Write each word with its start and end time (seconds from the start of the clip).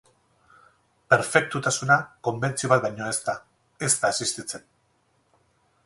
Perfektutasuna 1.13 1.97
konbentzio 2.29 2.73
bat 2.73 2.83
baino 2.87 3.11
ez 3.13 3.19
da; 3.29 3.37
ez 3.89 3.93
da 3.99 4.13
existitzen. 4.17 4.69